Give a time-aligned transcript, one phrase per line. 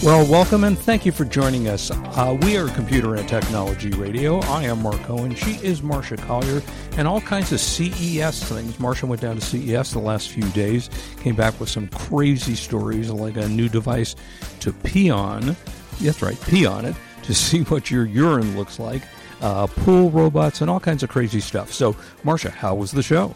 [0.00, 1.90] Well, welcome and thank you for joining us.
[1.90, 4.38] Uh, we are Computer and Technology Radio.
[4.42, 5.34] I am Mark Cohen.
[5.34, 6.62] She is Marcia Collier,
[6.96, 8.78] and all kinds of CES things.
[8.78, 10.88] Marcia went down to CES the last few days,
[11.20, 14.14] came back with some crazy stories like a new device
[14.60, 15.56] to pee on.
[16.00, 16.94] That's right, pee on it
[17.24, 19.02] to see what your urine looks like
[19.40, 21.72] uh, pool robots, and all kinds of crazy stuff.
[21.72, 23.34] So, Marcia, how was the show?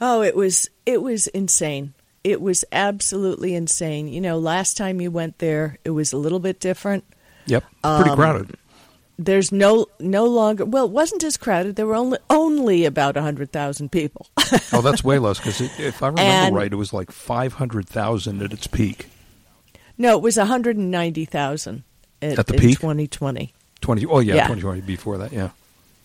[0.00, 1.94] Oh, it was it was insane.
[2.24, 4.08] It was absolutely insane.
[4.08, 7.04] You know, last time you went there, it was a little bit different.
[7.46, 8.56] Yep, pretty Um, crowded.
[9.18, 11.76] There's no no longer well, it wasn't as crowded.
[11.76, 14.26] There were only only about hundred thousand people.
[14.72, 17.86] oh, that's way less because if I remember and- right, it was like five hundred
[17.88, 19.06] thousand at its peak.
[19.98, 21.84] no, it was one hundred and ninety thousand
[22.22, 22.80] At the in peak?
[22.80, 23.52] 2020.
[23.80, 24.06] Twenty.
[24.06, 24.46] Oh yeah, Yeah.
[24.46, 25.32] twenty twenty before that.
[25.32, 25.50] Yeah.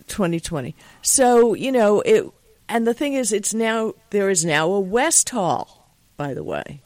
[0.08, 0.75] 2020.
[1.02, 2.25] So, you know, it
[2.67, 5.78] and the thing is it's now there is now a West Hall,
[6.20, 6.81] by the way.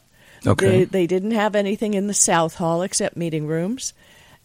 [0.46, 0.68] Okay.
[0.68, 3.94] They, they didn't have anything in the South Hall except meeting rooms.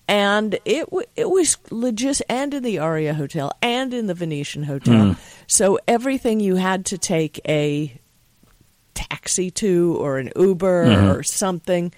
[0.08, 4.62] And it w- it was legit, and in the Aria Hotel, and in the Venetian
[4.62, 5.09] Hotel.
[5.09, 5.20] Hmm.
[5.47, 7.92] So everything you had to take a
[8.94, 11.11] taxi to, or an Uber, hmm.
[11.11, 11.92] or something.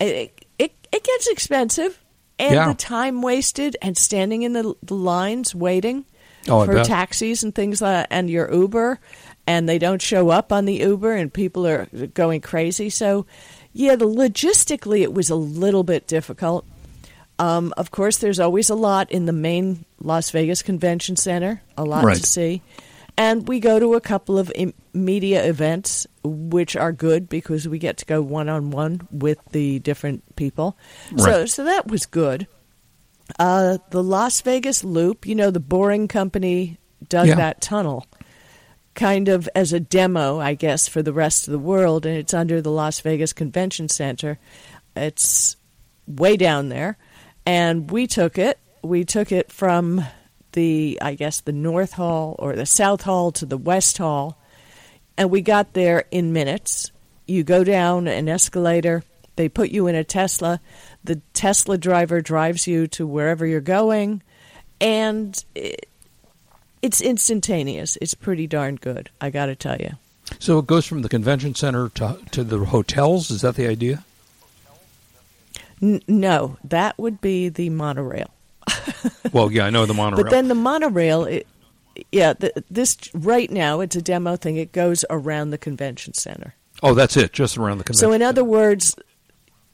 [0.00, 2.02] It, it it gets expensive,
[2.38, 2.68] and Yeah.
[2.68, 6.06] the time wasted, and standing in the, the lines waiting
[6.48, 8.98] Oh, for taxis and things like and your Uber
[9.50, 12.88] and they don't show up on the Uber and people are going crazy.
[12.88, 13.26] So
[13.72, 16.64] yeah, the logistically it was a little bit difficult.
[17.40, 21.84] Um, of course, there's always a lot in the main Las Vegas Convention Center, a
[21.84, 22.16] lot Right.
[22.16, 22.62] to see.
[23.18, 27.78] And we go to a couple of im- media events, which are good because we
[27.78, 30.76] get to go one on one with the different people.
[31.16, 32.46] So, so that was good.
[33.38, 36.78] Uh, the Las Vegas Loop, you know, the Boring Company
[37.08, 37.36] dug Yeah.
[37.36, 38.06] that tunnel
[39.00, 42.34] kind of as a demo, I guess, for the rest of the world, and it's
[42.34, 44.38] under the Las Vegas Convention Center.
[44.94, 45.56] It's
[46.06, 46.98] way down there,
[47.46, 48.58] and we took it.
[48.82, 50.04] We took it from
[50.52, 54.38] the, I guess, the North Hall or the South Hall to the West Hall,
[55.16, 56.92] and we got there in minutes.
[57.26, 59.02] You go down an escalator.
[59.36, 60.60] They put you in a Tesla.
[61.04, 64.22] The Tesla driver drives you to wherever you're going,
[64.78, 65.86] and it,
[66.82, 67.96] it's instantaneous.
[68.00, 69.10] It's pretty darn good.
[69.20, 69.92] I got to tell you.
[70.38, 73.30] So it goes from the convention center to to the hotels.
[73.30, 74.04] Is that the idea?
[75.82, 78.30] N- no, that would be the monorail.
[79.32, 80.24] Well, yeah, I know the monorail.
[80.24, 81.46] But then the monorail, it,
[82.10, 84.56] yeah, the, this right now it's a demo thing.
[84.56, 86.54] It goes around the convention center.
[86.82, 88.08] oh, that's it, just around the convention.
[88.08, 88.50] So in other center.
[88.50, 88.96] words,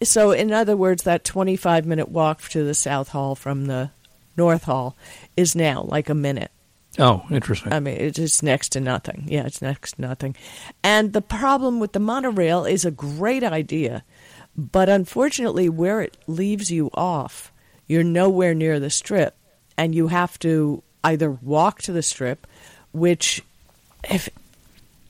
[0.03, 3.91] so in other words, that 25 minute walk to the South Hall from the
[4.37, 4.95] North Hall
[5.37, 6.50] is now like a minute.
[6.99, 7.73] Oh, interesting.
[7.73, 9.25] I mean, it's next to nothing.
[9.27, 10.34] Yeah, it's next to nothing.
[10.83, 14.03] And the problem with the monorail is a great idea,
[14.57, 17.53] but unfortunately, where it leaves you off,
[17.87, 19.37] you're nowhere near the strip,
[19.77, 22.47] and you have to either walk to the strip,
[22.93, 23.43] which,
[24.09, 24.28] if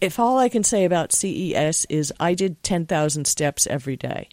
[0.01, 4.29] if all I can say about CES is I did 10,000 steps every day,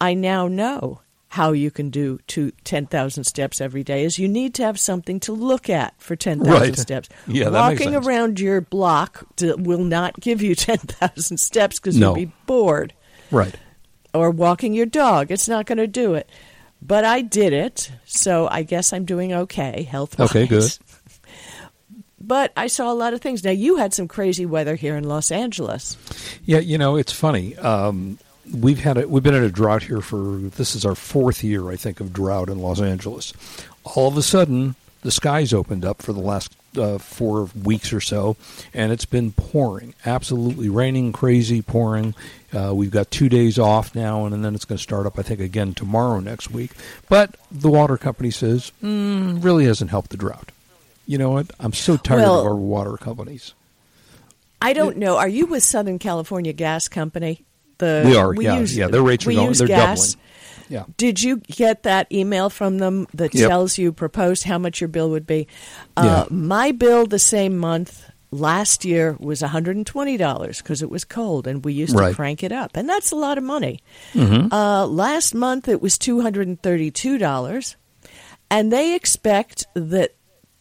[0.00, 1.02] I now know
[1.34, 5.18] how you can do to 10,000 steps every day is you need to have something
[5.20, 6.76] to look at for 10,000 Right.
[6.86, 7.08] steps.
[7.26, 12.08] Yeah, Walking around your block to, will not give you 10,000 steps because No.
[12.16, 12.92] you'll be bored.
[13.30, 13.54] right.
[14.12, 16.30] Or walking your dog, it's not going to do it.
[16.80, 20.30] But I did it, so I guess I'm doing okay health wise.
[20.30, 20.70] Okay, good.
[22.20, 23.42] But I saw a lot of things.
[23.44, 25.96] Now, you had some crazy weather here in Los Angeles.
[26.44, 27.56] Yeah, you know, it's funny.
[27.56, 28.18] Um,
[28.52, 31.70] we've had a, we've been in a drought here for this is our fourth year,
[31.70, 33.32] I think, of drought in Los Angeles.
[33.84, 38.00] All of a sudden, the skies opened up for the last uh, four weeks or
[38.00, 38.36] so,
[38.72, 42.14] and it's been pouring, absolutely raining, crazy pouring.
[42.52, 45.22] Uh, we've got two days off now, and then it's going to start up, I
[45.22, 46.72] think, again tomorrow next week.
[47.08, 50.50] But the water company says mm, really hasn't helped the drought.
[51.06, 51.50] You know what?
[51.60, 53.54] I'm so tired Well- of our water companies.
[54.62, 55.18] I don't know.
[55.18, 57.42] Are you with Southern California Gas Company?
[57.78, 58.88] The We are, yeah, use- yeah.
[58.88, 59.52] Their rates are we going.
[59.52, 60.14] They're gas.
[60.14, 60.20] doubling.
[60.70, 60.84] Yeah.
[60.96, 63.48] Did you get that email from them that Yep.
[63.48, 65.46] tells you proposed how much your bill would be?
[65.96, 66.36] Uh, Yeah.
[66.36, 71.72] My bill the same month last year was $120 because it was cold and we
[71.74, 72.08] used Right.
[72.08, 72.76] to crank it up.
[72.76, 73.80] And that's a lot of money.
[74.14, 74.52] Mm-hmm.
[74.52, 77.76] Uh, last month it was $232.
[78.50, 80.14] And they expect that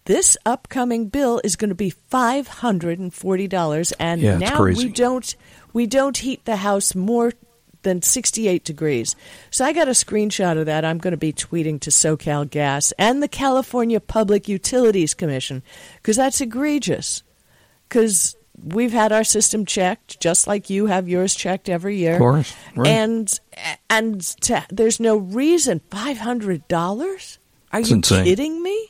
[0.06, 5.36] this upcoming bill is going to be $540 and Yeah, now we don't
[5.74, 7.34] we don't heat the house more
[7.82, 9.16] than 68 degrees.
[9.52, 10.86] So I got a screenshot of that.
[10.86, 15.62] I'm going to be tweeting to SoCal Gas and the California Public Utilities Commission
[15.98, 17.24] because that's egregious.
[17.90, 22.14] Because we've had our system checked, just like you have yours checked every year.
[22.14, 22.88] Of course, right.
[22.88, 23.40] And
[23.90, 25.82] and to, there's no reason.
[25.92, 27.38] Five hundred dollars?
[27.74, 28.24] Are It's you insane.
[28.24, 28.88] kidding me?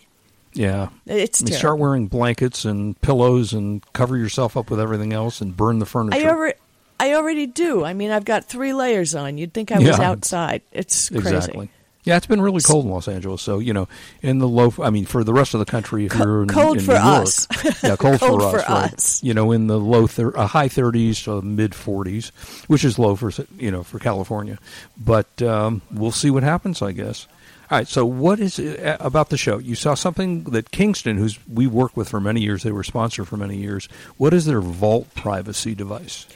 [0.53, 0.89] Yeah.
[1.07, 1.59] It's You terrible.
[1.59, 5.85] start wearing blankets and pillows and cover yourself up with everything else and burn the
[5.87, 6.15] furniture.
[6.19, 6.53] I
[6.99, 7.83] I already do.
[7.83, 9.37] I mean, I've got three layers on.
[9.37, 10.01] You'd think I was Yeah.
[10.09, 10.61] outside.
[10.71, 11.35] It's crazy.
[11.35, 11.69] Exactly.
[12.05, 13.41] Yeah, it's been really cold in Los Angeles.
[13.41, 13.87] So you know,
[14.21, 14.73] in the low.
[14.81, 16.91] I mean, for the rest of the country, if Co- you're in, cold in for
[16.91, 17.47] New York, us.
[17.81, 18.93] yeah, cold, Cold for, for us, right.
[18.93, 19.23] us.
[19.23, 22.31] You know, in the low, thir- uh, high 30s to mid 40s,
[22.67, 24.59] which is low for you know for California.
[24.97, 27.25] But um, we'll see what happens, I guess.
[27.71, 27.87] All right.
[27.87, 29.57] So, what is uh, about the show?
[29.57, 33.29] You saw something that Kingston, who's we worked with for many years, they were sponsored
[33.29, 33.87] for many years.
[34.17, 36.27] What is their Vault privacy device?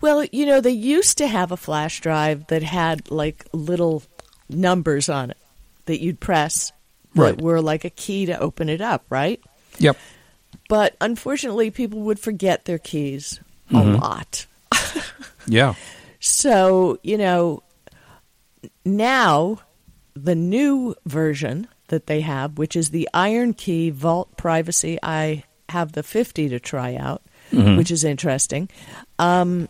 [0.00, 4.02] Well, you know, they used to have a flash drive that had like little
[4.48, 5.36] numbers on it
[5.86, 6.72] that you'd press
[7.14, 7.36] Right.
[7.36, 9.40] that were like a key to open it up, right?
[9.78, 9.96] Yep.
[10.68, 13.40] But unfortunately, people would forget their keys
[13.72, 14.46] a lot.
[15.46, 15.74] Yeah.
[16.20, 17.62] So, you know,
[18.84, 19.60] now
[20.14, 26.02] the new version that they have, which is the IronKey Vault Privacy, I have the
[26.02, 27.22] 50 to try out,
[27.52, 27.78] Mhm.
[27.78, 28.68] which is interesting.
[29.18, 29.68] Um,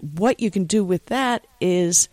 [0.00, 2.08] what you can do with that is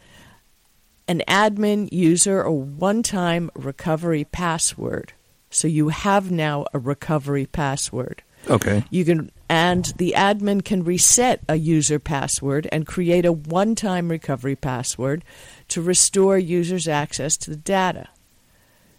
[1.08, 5.14] an admin user a one time recovery password.
[5.50, 8.24] So you have now a recovery password.
[8.50, 8.84] Okay.
[8.90, 14.56] You can and the admin can reset a user password and create a one-time recovery
[14.56, 15.24] password
[15.68, 18.08] to restore users access to the data.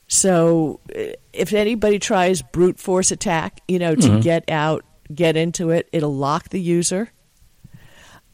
[0.09, 4.23] So eh, if anybody tries brute force attack, you know, to Mhm.
[4.23, 7.11] get out, get into it, it'll lock the user.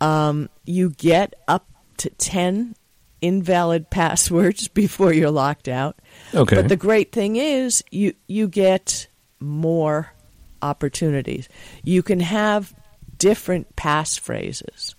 [0.03, 1.69] Um, you get up
[1.99, 2.75] to 10
[3.21, 5.97] invalid passwords before you're locked out.
[6.35, 6.57] Okay.
[6.57, 9.07] But the great thing is you you get
[9.41, 10.13] more
[10.61, 11.49] opportunities.
[11.83, 12.75] You can have
[13.19, 14.95] different passphrases.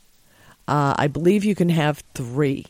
[0.67, 2.65] Uh, I believe you can have three.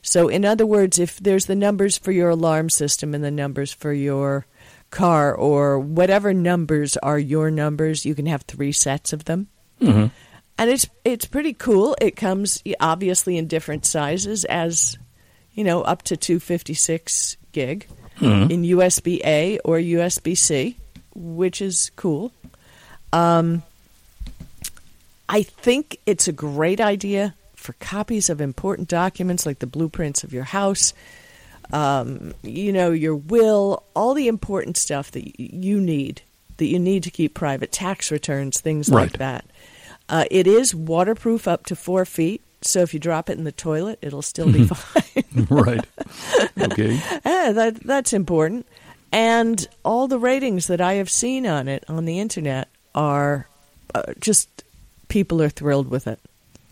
[0.00, 3.72] So, in other words, if there's the numbers for your alarm system and the numbers
[3.72, 4.46] for your
[4.90, 9.48] car or whatever numbers are your numbers, you can have three sets of them.
[9.80, 10.10] Mhm.
[10.62, 11.96] And it's it's pretty cool.
[12.00, 14.96] It comes obviously in different sizes, as
[15.54, 17.86] you know, up to 256 gig
[18.20, 18.48] Mhm.
[18.48, 20.76] in USB A or USB C,
[21.16, 22.30] which is cool.
[23.12, 23.64] Um,
[25.28, 30.32] I think it's a great idea for copies of important documents like the blueprints of
[30.32, 30.92] your house,
[31.72, 36.22] um, you know, your will, all the important stuff that y- you need,
[36.58, 39.44] that you need to keep private, tax returns, things like that.
[40.12, 43.50] Uh, it is waterproof up to four feet, so if you drop it in the
[43.52, 45.46] toilet, it'll still be fine.
[45.50, 45.84] right.
[46.60, 47.00] Okay.
[47.24, 48.66] Eh, that that's important.
[49.10, 53.46] And all the ratings that I have seen on it on the internet are
[53.94, 54.48] uh, just
[55.08, 56.20] people are thrilled with it.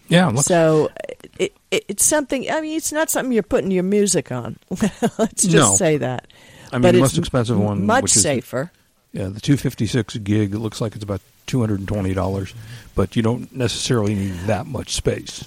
[0.09, 0.35] Yeah.
[0.35, 0.91] So
[1.39, 2.51] it, it, it's something.
[2.51, 4.59] I mean, it's not something you're putting your music on.
[5.19, 5.75] Let's just No.
[5.77, 6.27] say that.
[6.73, 8.71] I mean, but the it's most expensive one, much which is- safer.
[9.13, 10.55] Yeah, the 256 gig.
[10.55, 12.55] It looks like it's about 220 dollars,
[12.95, 15.45] but you don't necessarily need that much space.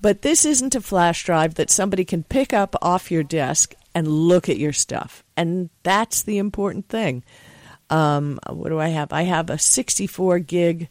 [0.00, 4.06] But this isn't a flash drive that somebody can pick up off your desk and
[4.06, 5.24] look at your stuff.
[5.36, 7.24] And that's the important thing.
[7.90, 9.12] Um, what do I have?
[9.12, 10.88] I have a 64 gig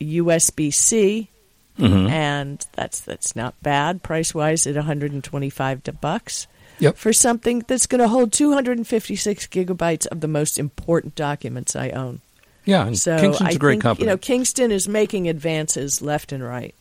[0.00, 1.30] USB C,
[1.78, 2.10] Mhm.
[2.10, 6.46] and that's that's not bad price wise at 125 d- bucks
[6.80, 6.96] Yep.
[6.96, 12.20] for something that's going to hold 256 gigabytes of the most important documents I own.
[12.64, 14.04] Yeah, and So Kingston's I a great think, company.
[14.06, 16.74] You know, Kingston is making advances left and right.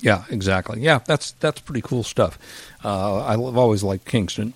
[0.00, 0.80] yeah, exactly.
[0.80, 2.38] Yeah, that's that's pretty cool stuff.
[2.84, 4.54] Uh, I've always liked Kingston.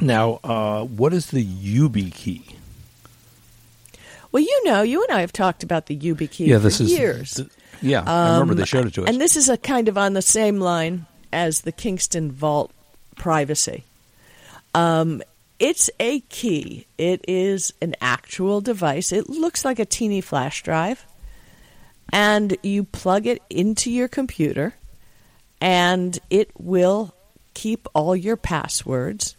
[0.00, 2.44] Now, uh, what is the UB key?
[4.32, 6.90] Well, you know, you and I have talked about the YubiKey yeah, for this is
[6.92, 7.34] years.
[7.34, 7.48] th-
[7.80, 9.08] yeah, I remember Um, they showed it to us.
[9.08, 12.70] And this is a kind of on the same line as the Kingston Vault
[13.16, 13.84] privacy.
[14.74, 15.22] Um,
[15.58, 16.86] it's a key.
[16.98, 19.10] It is an actual device.
[19.10, 21.04] It looks like a teeny flash drive.
[22.12, 24.74] And you plug it into your computer,
[25.60, 27.12] and it will
[27.52, 29.34] keep all your passwords.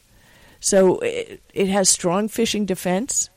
[0.59, 3.29] So it, it has strong phishing defense,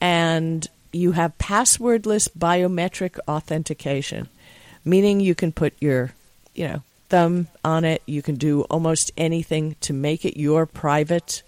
[0.00, 4.28] and you have passwordless biometric authentication,
[4.84, 6.12] meaning you can put your,
[6.54, 8.00] you know, thumb on it.
[8.06, 11.42] You can do almost anything to make it your private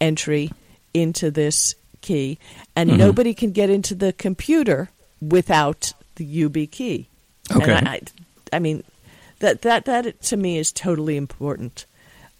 [0.00, 0.50] entry
[0.94, 2.38] into this key,
[2.74, 2.96] and Mhm.
[2.96, 4.90] nobody can get into the computer
[5.20, 7.06] without the YubiKey.
[7.54, 7.72] Okay.
[7.72, 8.00] And I, I,
[8.56, 8.82] I mean,
[9.40, 11.84] That that that to me is totally important.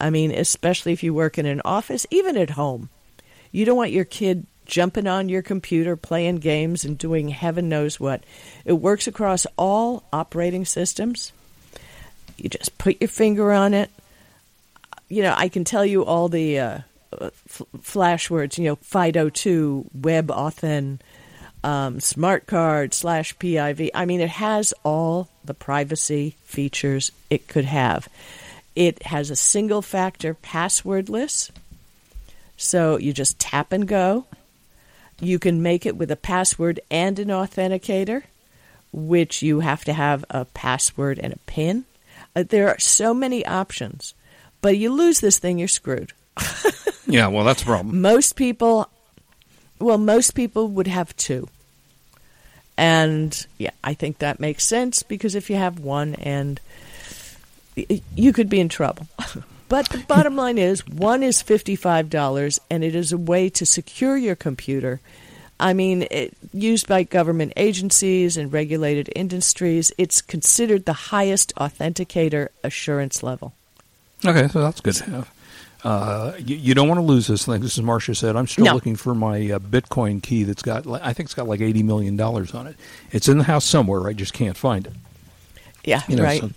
[0.00, 2.90] I mean, especially if you work in an office, even at home.
[3.50, 7.98] You don't want your kid jumping on your computer, playing games, and doing heaven knows
[7.98, 8.22] what.
[8.64, 11.32] It works across all operating systems.
[12.36, 13.90] You just put your finger on it.
[15.08, 16.78] You know, I can tell you all the uh,
[17.20, 20.98] f- flash words, you know, FIDO2, WebAuthn,
[21.64, 23.90] um, smart card slash PIV.
[23.94, 28.08] I mean, it has all the privacy features it could have.
[28.74, 31.50] It has a single factor passwordless.
[32.56, 34.26] So you just tap and go.
[35.20, 38.24] You can make it with a password and an authenticator,
[38.92, 41.84] which you have to have a password and a PIN.
[42.34, 44.14] Uh, there are so many options,
[44.60, 46.12] but you lose this thing, you're screwed.
[47.06, 48.00] yeah, well, that's a problem.
[48.00, 48.88] Most people,
[49.78, 51.48] well, most people would have two.
[52.76, 56.60] And yeah, I think that makes sense because if you have one and
[58.16, 59.06] you could be in trouble.
[59.72, 64.18] But the bottom line is one is $55 and it is a way to secure
[64.18, 65.00] your computer.
[65.62, 72.48] I mean, it, used by government agencies and regulated industries, it's considered the highest authenticator
[72.64, 73.54] assurance level.
[74.24, 75.30] Okay, so that's good to have.
[75.84, 77.60] Uh, you, you, don't want to lose this thing.
[77.60, 78.36] This is Marcia said.
[78.36, 78.74] I'm still no.
[78.74, 82.16] looking for my uh, Bitcoin key that's got, I think it's got like eighty million
[82.16, 82.76] dollars on it.
[83.10, 84.06] It's in the house somewhere.
[84.06, 84.92] I just can't find it.
[85.84, 86.40] Yeah, you know, right.
[86.40, 86.50] So,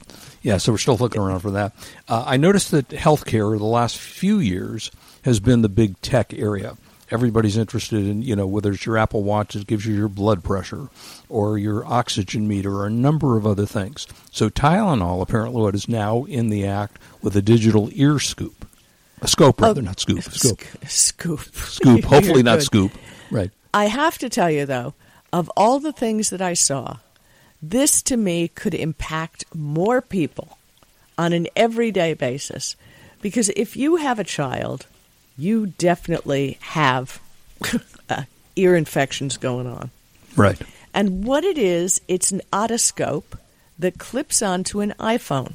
[0.44, 1.74] yeah, so we're still looking around for that.
[2.08, 4.92] Uh, I noticed that healthcare the last few years
[5.24, 6.78] has been the big tech area.
[7.12, 10.44] Everybody's interested in, you know, whether it's your Apple Watch that gives you your blood
[10.44, 10.90] pressure
[11.30, 14.08] or your oxygen meter or a number of other things.
[14.32, 18.66] So Tylenol, apparently, what is now in the act with a digital ear scoop.
[19.22, 20.24] A scope, rather, oh, not scoop.
[20.24, 20.62] Scoop.
[20.88, 21.40] Scoop.
[21.42, 22.04] Scoop.
[22.06, 22.92] Hopefully not scoop.
[23.32, 23.52] Right.
[23.74, 24.94] I have to tell you, though,
[25.32, 26.98] of all the things that I saw,
[27.62, 30.58] this to me could impact more people
[31.18, 32.76] on an everyday basis.
[33.22, 34.86] Because if you have a child,
[35.38, 37.20] you definitely have
[38.10, 38.24] uh,
[38.56, 39.92] ear infections going on.
[40.36, 40.60] Right.
[40.94, 43.38] And what it is, it's an otoscope
[43.78, 45.54] that clips onto an iPhone.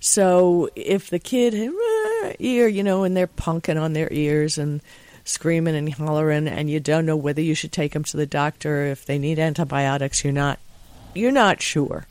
[0.00, 1.54] So if the kid
[2.38, 4.80] ear, you know, and they're punking on their ears and
[5.24, 8.86] screaming and hollering and you don't know whether you should take them to the doctor
[8.86, 10.58] if they need antibiotics you're not
[11.14, 12.06] you're not sure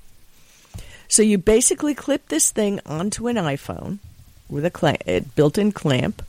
[1.07, 3.97] so you basically clip this thing onto an iphone
[4.49, 5.01] with a clamp,
[5.35, 6.21] built-in clamp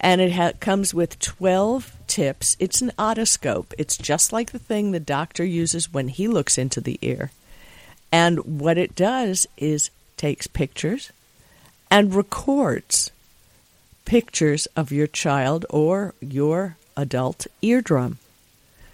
[0.00, 4.90] and it ha- comes with 12 tips it's an otoscope it's just like the thing
[4.90, 7.30] the doctor uses when he looks into the ear
[8.10, 11.10] and what it does is takes pictures
[11.90, 13.10] and records
[14.04, 18.18] pictures of your child or your adult eardrum.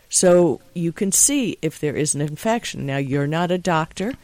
[0.08, 2.86] So you can see if there is an infection.
[2.86, 4.14] Now, you're not a doctor.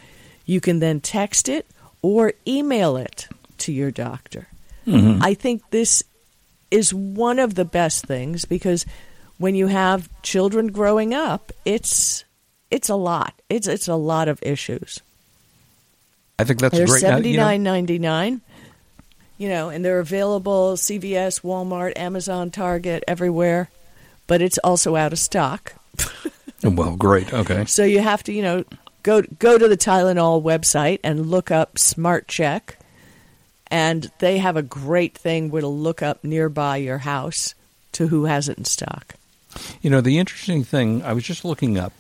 [0.47, 1.67] You can then text it
[2.01, 4.49] or email it to your doctor.
[4.87, 5.23] Mm-hmm.
[5.23, 6.03] I think this
[6.71, 8.85] is one of the best things because
[9.39, 12.25] when you have children growing up, it's
[12.71, 13.35] it's a lot.
[13.49, 15.01] It's it's a lot of issues.
[16.39, 17.01] I think that's They're great.
[17.01, 18.41] Seventy nine ninety nine
[19.37, 23.69] you know, and they're available CVS, Walmart, Amazon, Target, everywhere,
[24.27, 25.75] but it's also out of stock.
[26.63, 27.33] well, great.
[27.33, 27.65] Okay.
[27.65, 28.65] So you have to, you know,
[29.03, 32.79] go go to the Tylenol website and look up Smart Check,
[33.75, 37.57] and they have a great thing where to look up nearby your house
[37.91, 39.17] to who has it in stock.
[39.83, 41.93] You know, the interesting thing, I was just looking up.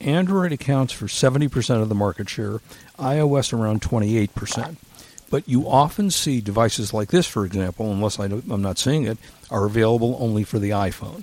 [0.00, 2.58] Android accounts for 70% of the market share,
[2.98, 4.74] iOS around 28%.
[5.30, 9.16] But you often see devices like this, for example, unless I am not seeing it,
[9.48, 11.22] are available only for the iPhone.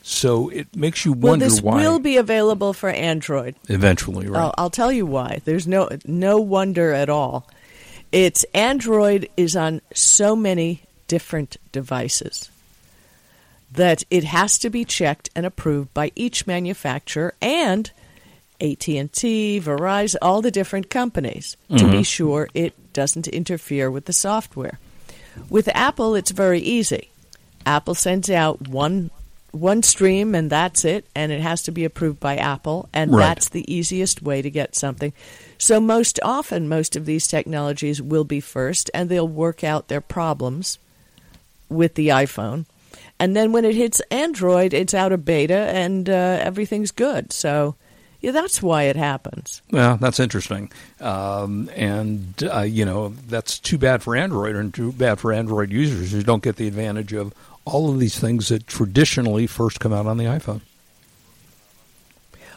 [0.00, 1.76] So it makes you wonder well, this why.
[1.76, 4.40] will be available for Android eventually, right?
[4.40, 5.42] I'll, I'll tell you why.
[5.44, 7.46] There's no no wonder at all.
[8.14, 12.48] It's Android is on so many different devices
[13.72, 17.90] that it has to be checked and approved by each manufacturer and
[18.60, 21.78] AT&T, Verizon, all the different companies mm-hmm.
[21.78, 22.02] to be mm-hmm.
[22.02, 24.78] sure it doesn't interfere with the software.
[25.50, 27.10] With Apple, it's very easy.
[27.66, 29.10] Apple sends out one
[29.50, 33.20] one stream and that's it and it has to be approved by Apple and right.
[33.20, 35.12] that's the easiest way to get something.
[35.64, 40.02] So most often most of these technologies will be first and they'll work out their
[40.02, 40.78] problems
[41.70, 42.66] with the iPhone.
[43.18, 47.32] And then when it hits Android, it's out of beta and uh, everything's good.
[47.32, 47.76] So
[48.20, 49.62] yeah, that's why it happens.
[49.70, 50.70] Well, that's interesting.
[51.00, 55.72] Um, and, uh, you know, that's too bad for Android and too bad for Android
[55.72, 57.32] users who don't get the advantage of
[57.64, 60.60] all of these things that traditionally first come out on the iPhone.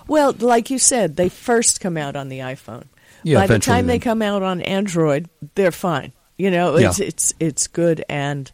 [0.09, 2.83] Well, like you said, they first come out on the iPhone.
[3.23, 6.11] Yeah, By the time they come out on Android, they're fine.
[6.37, 7.05] You know, it's Yeah.
[7.07, 8.51] it's it's good, and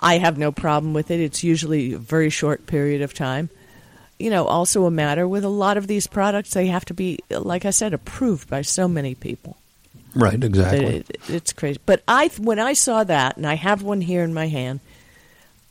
[0.00, 1.20] I have no problem with it.
[1.20, 3.48] It's usually a very short period of time.
[4.18, 7.18] You know, also a matter with a lot of these products, they have to be,
[7.30, 9.56] like I said, approved by so many people.
[10.14, 10.86] Right, exactly.
[10.86, 11.78] It- it- it's crazy.
[11.84, 14.80] But I, when I saw that, and I have one here in my hand,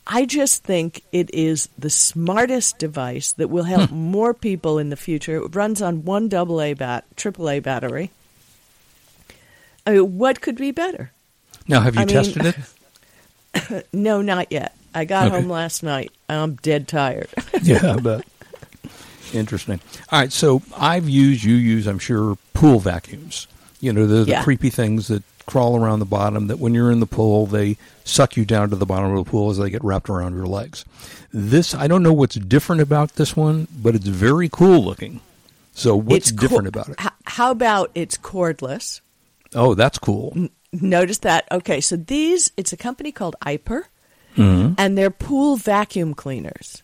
[0.08, 3.96] I just think it is the smartest device that will help Hmm.
[4.12, 5.38] more people in the future.
[5.38, 8.12] It runs on one AA bat, AAA battery.
[9.88, 11.12] I mean, what could be better?
[11.68, 12.56] now, have you I mean- tested it?
[13.94, 14.76] No, not yet.
[14.94, 15.38] I got Okay.
[15.38, 16.12] home last night.
[16.30, 17.30] I'm dead tired.
[17.64, 18.26] yeah, I bet.
[19.34, 19.80] Interesting.
[20.12, 23.48] All right, so I've used, you use, I'm sure, pool vacuums.
[23.80, 24.44] You know, they're the Yeah.
[24.44, 28.36] creepy things that crawl around the bottom that when you're in the pool, they suck
[28.38, 30.86] you down to the bottom of the pool as they get wrapped around your legs.
[31.32, 35.22] This, I don't know what's different about this one, but it's very cool looking.
[35.74, 37.00] So what's co- different about it?
[37.26, 39.02] How about it's cordless?
[39.54, 40.50] Oh, that's cool.
[40.74, 41.48] Notice that.
[41.52, 43.84] Okay, so these, it's a company called Aiper,
[44.38, 44.74] Mm-hmm.
[44.78, 46.84] and they're pool vacuum cleaners.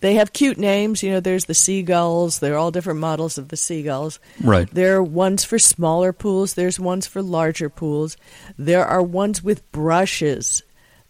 [0.00, 1.02] They have cute names.
[1.02, 2.38] You know, there's the seagulls.
[2.38, 4.20] They're all different models of the seagulls.
[4.42, 4.68] Right.
[4.72, 6.54] There are ones for smaller pools.
[6.54, 8.16] There's ones for larger pools.
[8.56, 10.62] There are ones with brushes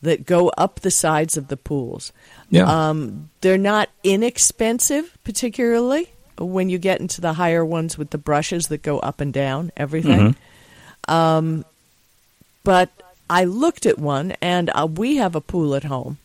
[0.03, 2.13] that go up the sides of the pools.
[2.51, 2.89] Yeah.
[2.89, 8.69] Um, they're not inexpensive, particularly when you get into the higher ones with the brushes
[8.69, 10.37] that go up and down, everything.
[11.09, 11.13] Hmm.
[11.13, 11.65] Um,
[12.65, 12.91] but
[13.29, 16.19] I looked at one, and uh, we have a pool at home,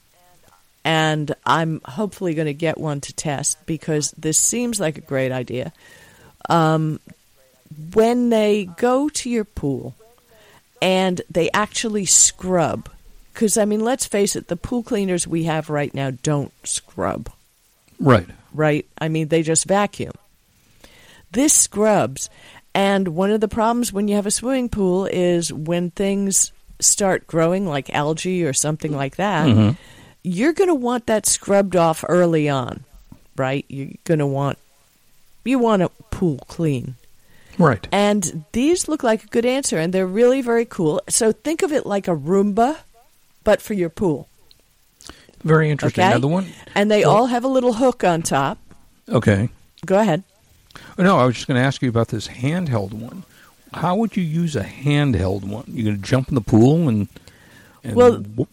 [0.85, 5.31] and I'm hopefully going to get one to test because this seems like a great
[5.31, 5.71] idea.
[6.49, 6.99] Um,
[7.93, 9.95] when they go to your pool
[10.81, 12.89] and they actually scrub,
[13.33, 17.29] because I mean, let's face it, the pool cleaners we have right now don't scrub
[17.99, 18.27] right.
[18.53, 18.85] right?
[18.99, 20.13] I mean, they just vacuum.
[21.31, 22.29] This scrubs.
[22.75, 27.27] And one of the problems when you have a swimming pool is when things start
[27.27, 29.47] growing, like algae or something like that,
[30.23, 32.83] you're going to want that scrubbed off early on,
[33.35, 33.65] right?
[33.67, 34.57] You're going to want,
[35.43, 36.95] you want a pool clean.
[37.59, 37.87] Right.
[37.91, 41.01] And these look like a good answer, and they're really very cool.
[41.09, 42.77] So think of it like a Roomba,
[43.43, 44.27] but for your pool.
[45.43, 46.03] Very interesting.
[46.03, 46.13] Okay?
[46.13, 46.47] Now, the one.
[46.73, 48.57] And they Well- all have a little hook on top.
[49.09, 49.49] Okay.
[49.85, 50.23] Go ahead.
[50.97, 53.23] No, I was just going to ask you about this handheld one.
[53.73, 55.65] How would you use a handheld one?
[55.67, 57.07] You're going to jump in the pool and,
[57.83, 58.49] and Well, whoop-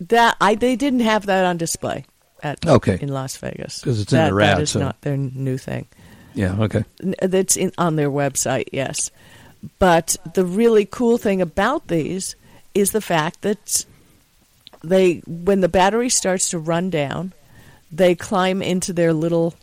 [0.00, 2.04] That I they didn't have that on display
[2.42, 2.98] at Okay.
[3.00, 5.86] in Las Vegas because it's in that, their that is so- not their new thing.
[6.34, 6.84] yeah, okay,
[7.22, 9.10] That's in on their website, yes.
[9.78, 12.36] But the really cool thing about these
[12.74, 13.86] is the fact that
[14.84, 17.32] they when the battery starts to run down,
[17.90, 19.54] they climb into their little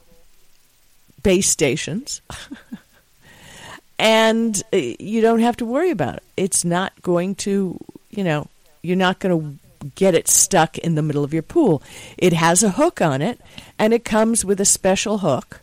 [1.22, 2.22] base stations.
[4.00, 6.24] and uh, you don't have to worry about it.
[6.36, 7.78] It's not going to,
[8.10, 8.48] you know,
[8.82, 9.60] you're not going to
[9.96, 11.82] get it stuck in the middle of your pool.
[12.17, 13.39] It has a hook on it,
[13.78, 15.62] and it comes with a special hook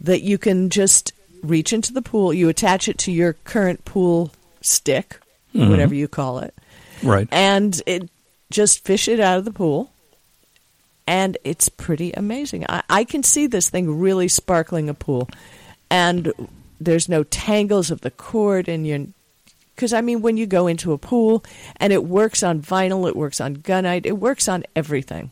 [0.00, 2.32] that you can just reach into the pool.
[2.32, 5.18] You attach it to your current pool stick,
[5.54, 5.70] mm-hmm.
[5.70, 6.54] whatever you call it,
[7.02, 7.28] right.
[7.30, 8.08] and it
[8.50, 9.90] just fish it out of the pool.
[11.04, 12.64] And it's pretty amazing.
[12.68, 15.28] I, I can see this thing really sparkling a pool,
[15.90, 16.32] and
[16.80, 19.06] there's no tangles of the cord in your.
[19.74, 21.44] Because I mean, when you go into a pool
[21.76, 25.30] and it works on vinyl, it works on gunite, it works on everything.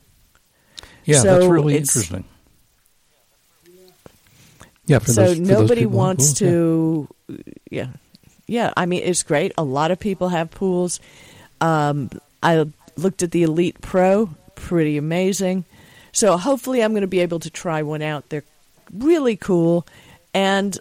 [1.05, 2.24] Yeah, that's really interesting.
[4.87, 6.48] Yeah, for so those, nobody wants pools, yeah.
[6.48, 7.09] to
[7.70, 7.87] yeah
[8.50, 10.98] yeah i mean it's great a lot of people have pools
[11.61, 12.11] um,
[12.42, 15.64] i looked at the elite pro pretty amazing
[16.12, 18.44] so hopefully i'm going to be able to try one out they're
[18.92, 19.87] really cool
[20.35, 20.79] and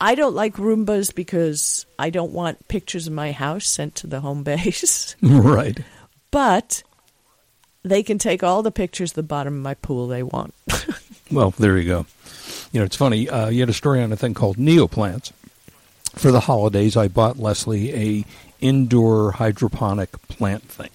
[0.00, 4.20] i don't like roombas because i don't want pictures of my house sent to the
[4.20, 5.80] home base right.
[6.30, 6.82] but
[7.82, 10.54] they can take all the pictures of the bottom of my pool they want
[11.30, 12.06] Well, there you go.
[12.72, 13.28] You know, it's funny.
[13.28, 15.30] Uh, you had a story on a thing called neoplants.
[16.14, 18.24] For the holidays, I bought Leslie a
[18.62, 20.88] indoor hydroponic plant thing,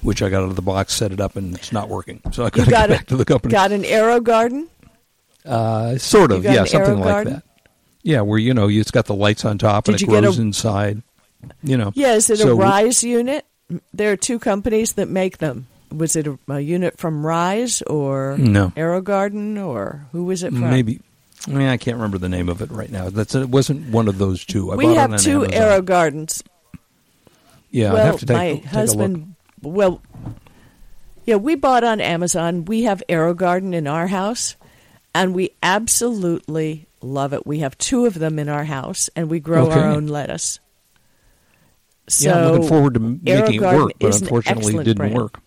[0.00, 2.20] which I got out of the box, set it up, and it's not working.
[2.30, 3.50] So I got to get back to the company.
[3.50, 4.68] got an Aero Garden
[5.44, 7.32] Uh, sort of, yeah, something like garden?
[7.34, 7.42] that.
[8.04, 10.20] Yeah, where you know it's got the lights on top and Did it you get
[10.22, 11.02] grows a- inside.
[11.62, 11.90] You know.
[11.96, 13.44] Yeah, is it So a we- Rise unit?
[13.92, 15.66] There are two companies that make them.
[15.90, 18.72] Was it a, a unit from Rise or No.
[18.76, 20.70] Aero Garden or who was it from?
[20.70, 21.00] Maybe.
[21.46, 23.10] I mean, I can't remember the name of it right now.
[23.10, 23.48] That's it.
[23.48, 24.70] Wasn't one of those two.
[24.72, 25.52] I we it have two Amazon.
[25.54, 26.42] Aero Gardens.
[27.70, 28.72] Yeah, well, I'd have to take, my take a look.
[28.72, 29.34] husband.
[29.62, 30.02] Well,
[31.26, 32.64] yeah, we bought on Amazon.
[32.66, 34.56] We have Aero Garden in our house,
[35.14, 37.46] and we absolutely love it.
[37.46, 39.78] We have two of them in our house, and we grow Okay.
[39.80, 40.58] our own lettuce.
[42.08, 45.14] So yeah, I'm looking forward to making it work, but unfortunately, it didn't brand.
[45.14, 45.40] work.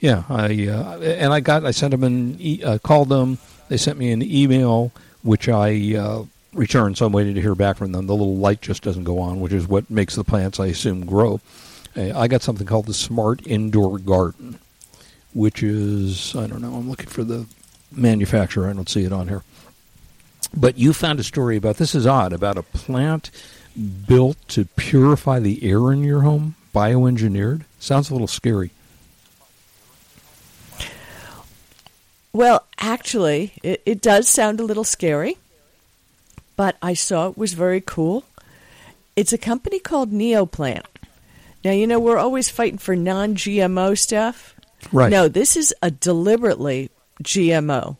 [0.00, 3.38] Yeah, I uh, and I got I sent them an e- uh, called them.
[3.68, 6.98] They sent me an email, which I uh, returned.
[6.98, 8.06] So I'm waiting to hear back from them.
[8.06, 11.06] The little light just doesn't go on, which is what makes the plants, I assume,
[11.06, 11.40] grow.
[11.96, 14.58] Uh, I got something called the Smart Indoor Garden,
[15.34, 16.74] which is I don't know.
[16.74, 17.46] I'm looking for the
[17.92, 18.68] manufacturer.
[18.68, 19.42] I don't see it on here.
[20.54, 23.30] But you found a story about this is odd about a plant
[24.06, 27.64] built to purify the air in your home, bioengineered.
[27.78, 28.70] Sounds a little scary.
[32.32, 35.38] Well, actually, it, it does sound a little scary,
[36.54, 38.24] but I saw it was very cool.
[39.14, 40.84] It's a company called Neoplant.
[41.64, 44.54] Now, you know, we're always fighting for non GMO stuff.
[44.92, 45.10] Right.
[45.10, 46.90] No, this is a deliberately
[47.22, 47.96] GMO.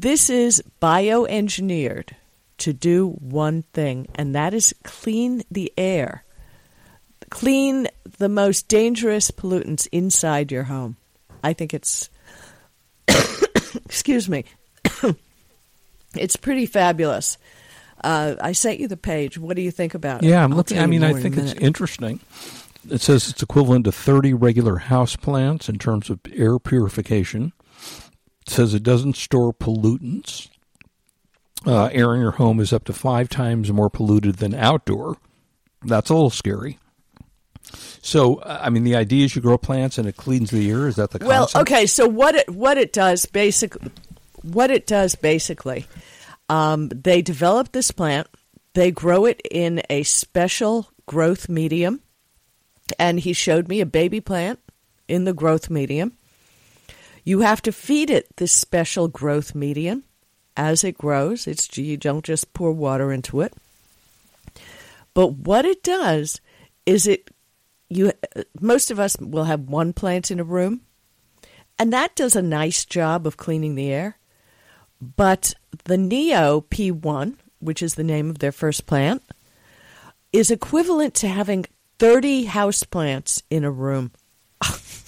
[0.00, 2.10] This is bioengineered
[2.58, 6.22] to do one thing, and that is clean the air.
[7.30, 10.98] Clean the most dangerous pollutants inside your home.
[11.42, 12.10] I think it's
[13.74, 14.44] excuse me.
[16.14, 17.36] it's pretty fabulous.
[18.04, 19.36] Uh, I sent you the page.
[19.36, 20.28] What do you think about it?
[20.28, 20.78] Yeah, I'm I'll looking.
[20.78, 22.20] I mean, I more in a think it's interesting.
[22.88, 27.52] It says it's equivalent to 30 regular house plants in terms of air purification.
[28.48, 30.48] Says it doesn't store pollutants.
[31.66, 35.16] Uh, air in your home is up to five times more polluted than outdoor.
[35.84, 36.78] That's a little scary.
[38.00, 40.88] So, uh, I mean, the idea is you grow plants and it cleans the air.
[40.88, 41.70] Is that the Well, concept?
[41.70, 41.86] okay.
[41.86, 43.90] So what it what it does basically,
[44.42, 45.86] what it does basically,
[46.48, 48.28] um, they develop this plant.
[48.74, 52.00] They grow it in a special growth medium,
[52.98, 54.60] and he showed me a baby plant
[55.08, 56.12] in the growth medium.
[57.28, 60.04] You have to feed it this special growth medium
[60.56, 61.46] as it grows.
[61.46, 63.52] It's you don't just pour water into it.
[65.12, 66.40] But what it does
[66.86, 67.28] is it
[67.90, 68.12] you
[68.62, 70.80] most of us will have one plant in a room
[71.78, 74.16] and that does a nice job of cleaning the air.
[74.98, 75.52] But
[75.84, 79.22] the Neo P1, which is the name of their first plant,
[80.32, 81.66] is equivalent to having
[81.98, 84.12] 30 houseplants in a room.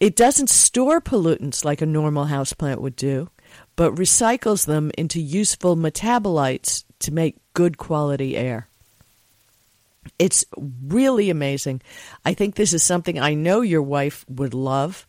[0.00, 3.30] it doesn't store pollutants like a normal houseplant would do,
[3.76, 8.68] but recycles them into useful metabolites to make good quality air.
[10.18, 10.44] It's
[10.86, 11.82] really amazing.
[12.24, 15.06] I think this is something I know your wife would love.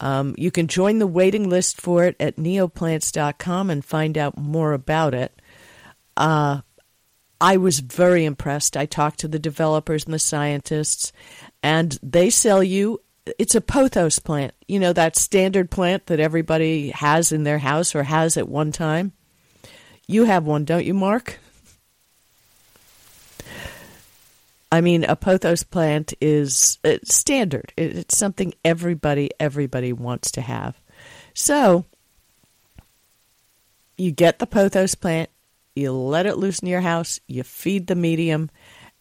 [0.00, 4.72] Um, you can join the waiting list for it at neoplants.com and find out more
[4.72, 5.40] about it.
[6.16, 6.60] Uh,
[7.40, 8.76] I was very impressed.
[8.76, 11.12] I talked to the developers and the scientists,
[11.62, 13.00] and they sell you.
[13.38, 14.54] It's a pothos plant.
[14.66, 18.72] You know that standard plant that everybody has in their house or has at one
[18.72, 19.12] time.
[20.06, 21.38] You have one, don't you, Mark?
[24.70, 27.72] I mean, a pothos plant is uh, standard.
[27.76, 30.78] It's something everybody everybody wants to have.
[31.34, 31.86] So
[33.96, 35.30] you get the pothos plant,
[35.74, 38.50] you let it loose in your house, you feed the medium,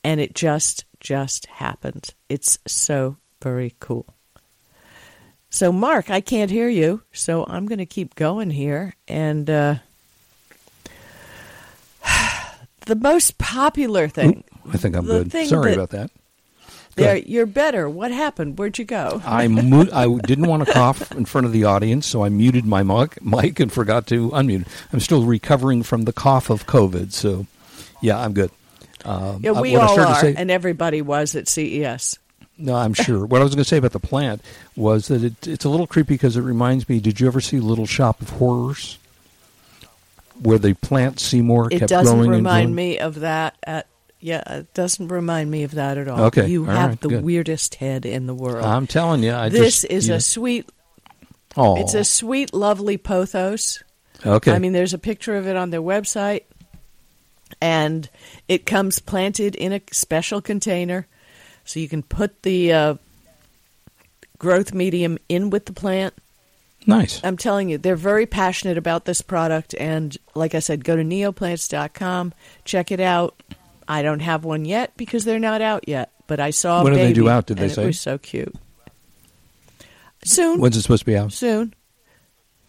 [0.03, 2.13] and it just just happens.
[2.29, 4.16] It's so very cool.
[5.49, 8.93] So, Mark, I can't hear you, so I'm going to keep going here.
[9.07, 9.75] And uh,
[12.85, 15.31] the most popular thing, I think I'm good.
[15.31, 16.11] Sorry that- about that.
[16.95, 17.27] Go there, ahead.
[17.27, 17.87] you're better.
[17.87, 18.57] What happened?
[18.57, 19.21] Where'd you go?
[19.23, 22.65] I mu- I didn't want to cough in front of the audience, so I muted
[22.65, 24.65] my mic, mic and forgot to unmute.
[24.91, 27.45] I'm still recovering from the cough of COVID, so
[28.01, 28.49] yeah, I'm good.
[29.05, 32.17] Um, Yeah, we all are, say- and everybody was at CES.
[32.57, 33.25] No, I'm sure.
[33.25, 34.41] what I was going to say about the plant
[34.75, 36.99] was that it, it's a little creepy because it reminds me.
[36.99, 38.97] Did you ever see Little Shop of Horrors,
[40.41, 42.01] where the plant Seymour It kept growing?
[42.01, 43.55] It doesn't remind me of that.
[43.63, 43.87] At
[44.19, 46.21] yeah, it doesn't remind me of that at all.
[46.25, 47.23] Okay, you all have right, the good.
[47.23, 48.65] weirdest head in the world.
[48.65, 50.67] I'm telling you, I this just, is you a sweet.
[51.55, 53.83] oh, It's a sweet, lovely pothos.
[54.25, 54.51] okay.
[54.51, 56.41] I mean, there's a picture of it on their website,
[57.61, 58.09] and
[58.47, 61.05] it comes planted in a special container,
[61.67, 62.95] so you can put the uh,
[64.39, 66.13] growth medium in with the plant.
[66.85, 67.21] nice.
[67.23, 71.03] I'm telling you, they're very passionate about this product, and like I said, go to
[71.03, 72.33] neoplants.com,
[72.65, 73.41] check it out.
[73.87, 76.83] I don't have one yet because they're not out yet, but I saw.
[76.83, 77.83] When are they due out, did they say?
[77.83, 78.53] It was so cute.
[80.25, 81.31] Soon, When's it supposed to be out?
[81.31, 81.73] soon,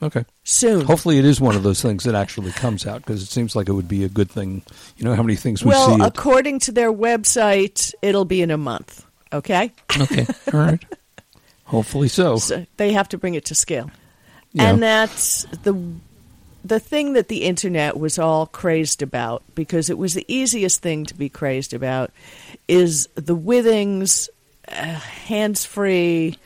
[0.00, 0.24] Okay.
[0.44, 0.84] soon.
[0.84, 3.68] Hopefully, it is one of those things that actually comes out because it seems like
[3.68, 4.62] it would be a good thing.
[4.96, 6.02] You know how many things we well, see.
[6.02, 6.06] It.
[6.06, 9.04] according to their website, it'll be in a month.
[9.32, 10.82] Okay, okay, all right.
[11.64, 12.36] Hopefully so.
[12.36, 13.90] so they have to bring it to scale,
[14.52, 14.70] Yeah.
[14.70, 15.74] and that's the
[16.64, 21.06] the thing that the internet was all crazed about, because it was the easiest thing
[21.06, 22.10] to be crazed about,
[22.68, 24.28] is the Withings
[24.68, 26.36] uh, hands free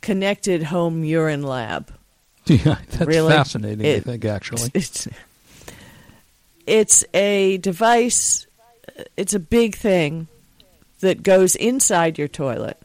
[0.00, 1.92] connected home urine lab.
[2.46, 3.32] Yeah, that's Really?
[3.32, 3.86] fascinating.
[3.86, 4.70] I think actually.
[4.74, 5.06] It's,
[6.66, 8.46] it's a device,
[9.16, 10.28] it's a big thing
[11.00, 12.80] that goes inside your toilet,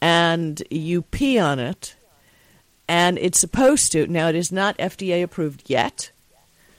[0.00, 1.96] and you pee on it,
[2.86, 4.06] and it's supposed to.
[4.06, 6.10] Now, it is not FDA approved yet,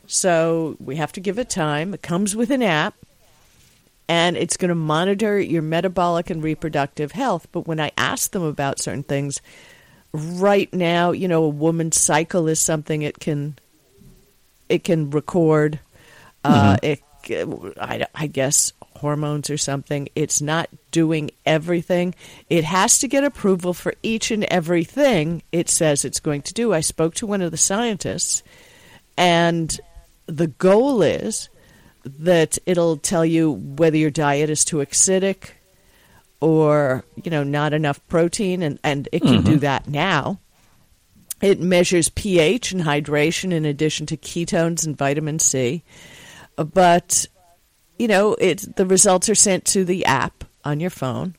[0.07, 1.93] so we have to give it time.
[1.93, 2.95] It comes with an app.
[4.07, 7.47] And it's going to monitor your metabolic and reproductive health.
[7.51, 9.39] But when I ask them about certain things,
[10.13, 13.57] right now, you know, a woman's cycle is something it can
[14.67, 15.79] it can record.
[16.43, 17.01] Uh, it,
[17.79, 20.09] I, I guess hormones or something.
[20.15, 22.15] It's not doing everything.
[22.49, 26.73] It has to get approval for each and everything it says it's going to do.
[26.73, 28.43] I spoke to one of the scientists,
[29.17, 29.79] and
[30.27, 31.49] the goal is
[32.05, 35.51] that it'll tell you whether your diet is too acidic
[36.41, 40.39] or you know not enough protein and, and it can do that now.
[41.41, 45.83] It measures ph and hydration in addition to ketones and vitamin c.
[46.57, 47.25] Uh, but
[47.97, 51.35] you know it the results are sent to the app on your phone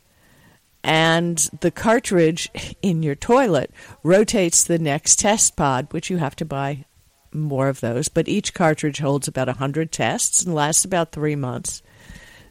[0.83, 2.49] and the cartridge
[2.83, 3.71] in your toilet
[4.03, 6.85] rotates the next test pod which you have to buy
[7.33, 8.09] more of those.
[8.09, 11.83] But each cartridge holds about 100 tests and lasts about three months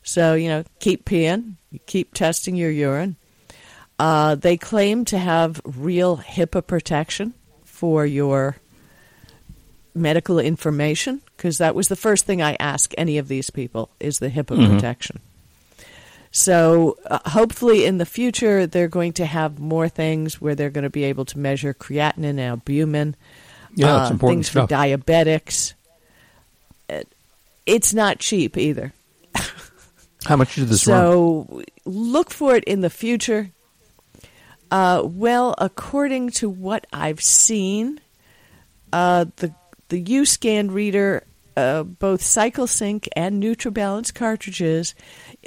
[0.10, 1.54] so you know keep peeing
[1.86, 3.16] keep testing your urine
[4.00, 7.34] uh, they claim to have real HIPAA protection
[7.66, 8.56] for your
[9.94, 14.20] medical information because that was the first thing I ask any of these people is
[14.20, 15.20] the HIPAA protection.
[16.32, 20.84] So uh, hopefully in the future they're going to have more things where they're going
[20.86, 23.16] to be able to measure creatinine and albumin.
[23.76, 24.70] Yeah, uh, things stuff.
[24.70, 25.74] for diabetics.
[26.88, 27.08] It-
[27.66, 28.94] It's not cheap either.
[30.26, 31.02] How much did this run?
[31.02, 33.52] So look for it in the future.
[34.72, 38.00] Uh, well, according to what I've seen,
[38.94, 39.54] uh, the
[39.88, 41.24] the UScan reader,
[41.58, 44.94] uh, both CycleSync and NutriBalance cartridges,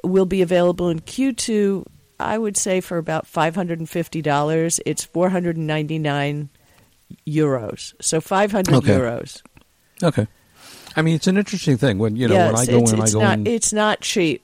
[0.02, 1.86] will be available in Q2.
[2.18, 4.80] I would say for about five hundred and fifty dollars.
[4.86, 6.48] It's four hundred and ninety nine
[7.26, 7.94] euros.
[8.00, 8.96] So five hundred Okay.
[8.96, 9.42] euros.
[10.02, 10.26] Okay.
[10.96, 13.10] I mean, it's an interesting thing when you know when I Yes, go in, I
[13.10, 13.46] go not, in.
[13.46, 14.42] It's not cheap.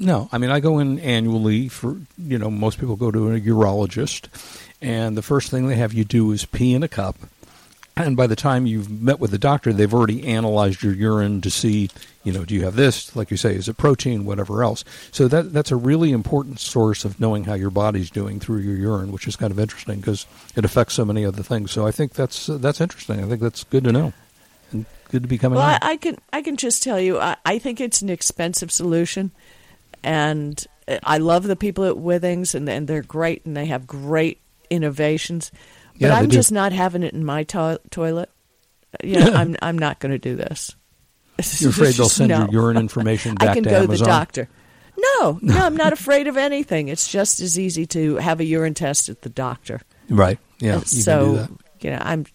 [0.00, 3.40] No, I mean I go in annually for you know most people go to a
[3.40, 4.28] urologist,
[4.80, 7.16] and the first thing they have you do is pee in a cup,
[7.98, 11.50] and by the time you've met with the doctor, they've already analyzed your urine to
[11.50, 11.90] see
[12.24, 14.86] you know do you have this like you say is it protein whatever else.
[15.12, 18.76] So that that's a really important source of knowing how your body's doing through your
[18.76, 21.72] urine, which is kind of interesting because it affects so many other things.
[21.72, 23.22] So I think that's uh, that's interesting.
[23.22, 24.14] I think that's good to know,
[24.72, 25.90] and good to be coming Well, I.
[25.90, 29.30] I can I can just tell you, I, I think it's an expensive solution,
[30.02, 30.64] and
[31.04, 35.50] I love the people at Withings, and, and they're great, and they have great innovations.
[35.92, 36.34] But Yeah, I'm do.
[36.36, 38.30] just not having it in my to- toilet.
[39.04, 40.74] You know, I'm I'm not going to do this.
[41.60, 42.40] You're afraid they'll send No.
[42.40, 44.48] your urine information back I can to go to the doctor.
[45.20, 46.88] No, no, I'm not afraid of anything.
[46.88, 49.80] It's just as easy to have a urine test at the doctor.
[50.10, 50.38] Right?
[50.58, 50.78] Yeah.
[50.78, 51.50] You so can do that.
[51.84, 52.26] you know i'm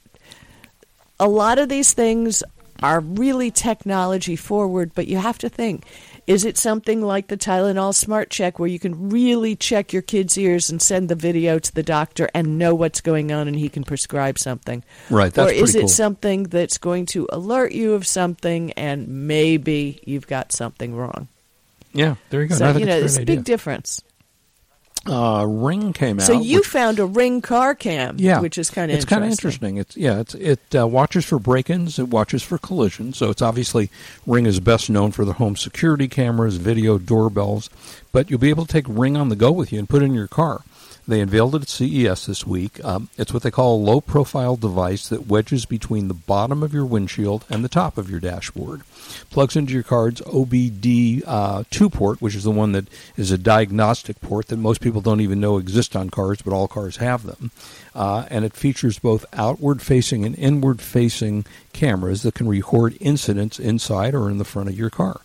[1.19, 2.41] a lot of these things
[2.82, 5.86] are really technology forward but you have to think
[6.28, 10.38] is it something like the Tylenol Smart Check where you can really check your kid's
[10.38, 13.70] ears and send the video to the doctor and know what's going on and he
[13.70, 14.84] can prescribe something?
[15.12, 15.88] Right, that's or is it cool.
[15.88, 21.28] something that's going to alert you of something and maybe you've got something wrong?
[21.94, 22.56] Yeah, there you go.
[22.56, 23.44] So, you know, it's it's a a big idea.
[23.44, 24.02] difference.
[25.08, 26.26] Uh, Ring came out.
[26.26, 28.98] So you which- found a ring car cam, yeah, which is kind of interesting.
[28.98, 29.78] it's kind of interesting.
[29.78, 33.18] It's yeah, it's it uh, watches for break-ins, it watches for collisions.
[33.18, 33.91] So it's obviously
[34.26, 37.70] Ring is best known for the home security cameras, video doorbells,
[38.12, 40.06] but you'll be able to take Ring on the go with you and put it
[40.06, 40.63] in your car.
[41.08, 42.84] They unveiled it at CES this week.
[42.84, 46.86] Um, it's what they call a low-profile device that wedges between the bottom of your
[46.86, 48.82] windshield and the top of your dashboard.
[49.30, 52.88] Plugs into your car's OBD uh, 2 port, which is the one that
[53.18, 56.68] is a diagnostic port that most people don't even know exist on cars, but all
[56.68, 57.52] cars have them.
[57.94, 64.32] Uh, and it features both outward-facing and inward-facing cameras that can record incidents inside or
[64.32, 65.22] in the front of your car.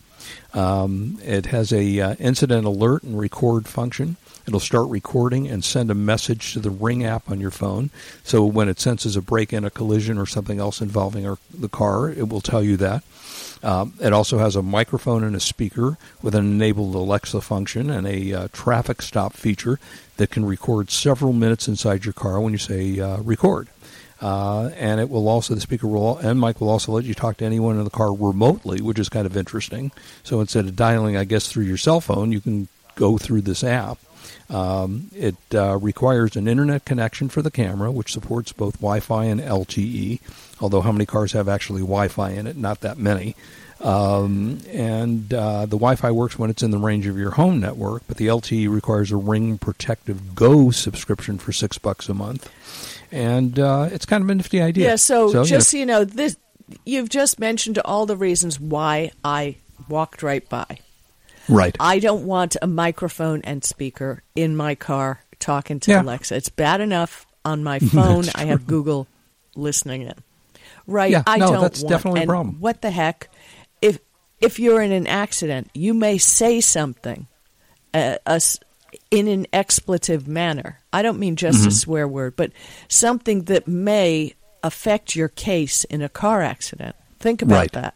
[0.55, 4.17] Um, it has a uh, incident alert and record function.
[4.47, 7.91] It'll start recording and send a message to the Ring app on your phone.
[8.25, 12.11] So when it senses a break-in, a collision, or something else involving our, the car,
[12.11, 13.05] it will tell you that.
[13.63, 18.07] Um, it also has a microphone and a speaker with an enabled Alexa function and
[18.07, 19.79] a uh, traffic stop feature
[20.17, 23.69] that can record several minutes inside your car when you say uh, record.
[24.21, 27.39] Uh, and it will also the speaker will and mic will also let you talk
[27.39, 29.93] to anyone in the car remotely, which is kind of interesting.
[30.23, 33.65] So instead of dialing, I guess through your cell phone, you can go through this
[33.65, 33.99] app.
[34.51, 39.41] Um, it uh, requires an internet connection for the camera, which supports both Wi-Fi and
[39.41, 40.21] LTE.
[40.61, 42.57] Although how many cars have actually Wi-Fi in it?
[42.57, 43.37] Not that many.
[43.81, 48.03] Um, and uh, the Wi-Fi works when it's in the range of your home network,
[48.07, 52.51] but the LTE requires a Ring Protective Go subscription for six bucks a month,
[53.13, 54.89] and uh, it's kind of a nifty idea.
[54.91, 54.97] Yeah.
[54.97, 56.37] So, so just you so you know, this
[56.85, 59.57] you've just mentioned all the reasons why I
[59.89, 60.79] walked right by.
[61.49, 61.77] right?
[61.81, 66.03] I don't want a microphone and speaker in my car talking to Yeah.
[66.03, 66.37] Alexa.
[66.37, 68.25] It's bad enough on my phone.
[68.35, 69.09] I have Google
[69.57, 70.15] listening in.
[70.87, 71.11] Right.
[71.11, 72.57] Yeah, I no, don't that's want, definitely a problem.
[72.61, 73.29] What the heck?
[73.83, 73.99] If
[74.41, 77.27] if you're in an accident, you may say something
[77.93, 78.59] uh, us
[79.11, 80.79] in an expletive manner.
[80.93, 81.69] I don't mean just Mm-hmm.
[81.69, 82.53] a swear word, but
[82.89, 86.95] something that may affect your case in a car accident.
[87.19, 87.73] Think about Right.
[87.73, 87.95] that.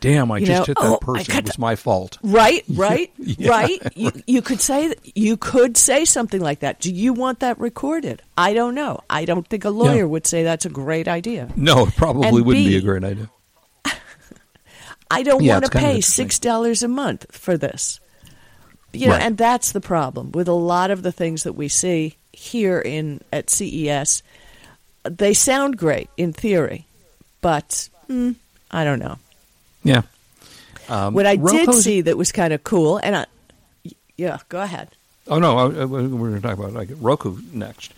[0.00, 1.36] Damn, I you just know, hit oh, that I person.
[1.38, 2.18] It was my fault.
[2.22, 3.82] Right, right, Yeah, right.
[3.96, 6.78] You, you could say you could say something like that.
[6.80, 8.22] Do you want that recorded?
[8.36, 9.00] I don't know.
[9.10, 10.04] I don't think a lawyer Yeah.
[10.04, 11.48] would say that's a great idea.
[11.56, 13.28] No, it probably And wouldn't be a great idea.
[15.10, 17.98] I don't Yeah, want to it's kind of pay six dollars a month for this.
[18.92, 19.22] You know, Right.
[19.22, 23.20] and that's the problem with a lot of the things that we see here in
[23.32, 24.22] at CES.
[25.04, 26.86] They sound great in theory,
[27.40, 28.32] but hmm,
[28.70, 29.18] I don't know.
[29.84, 30.02] Yeah.
[30.88, 33.26] Um, what I did see that was kind of cool, and I,
[34.16, 34.88] yeah, go ahead.
[35.26, 37.92] Oh no, I, I, we're going to talk about like Roku next.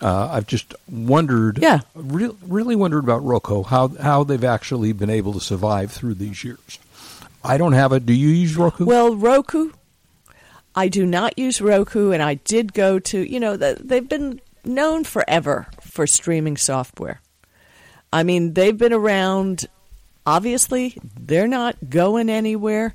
[0.00, 1.80] Uh, I've just wondered, Yeah.
[1.96, 6.44] re- really wondered about Roku how how they've actually been able to survive through these
[6.44, 6.78] years.
[7.42, 8.06] I don't have it.
[8.06, 8.84] Do you use Roku?
[8.84, 9.72] Well, Roku,
[10.78, 14.40] I do not use Roku, and I did go to, you know, th- they've been
[14.64, 17.20] known forever for streaming software.
[18.12, 19.66] I mean, they've been around.
[20.24, 22.94] Obviously, they're not going anywhere.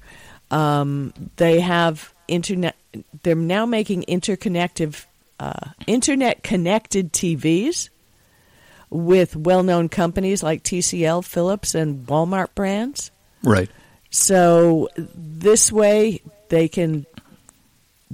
[0.49, 2.77] Um, they have internet.
[3.21, 5.05] They're now making interconnective,
[5.41, 7.89] uh, internet connected TVs
[8.89, 13.11] with well-known companies like TCL, Philips, and Walmart brands.
[13.43, 13.69] right.
[14.09, 17.07] So this way they can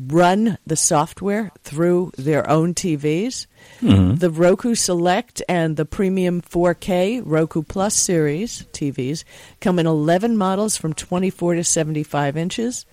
[0.07, 3.47] run the software through their own TVs.
[4.15, 9.23] The Roku Select and the Premium 4K Roku Plus series TVs
[9.59, 12.85] come in 11 models from 24 to 75 inches.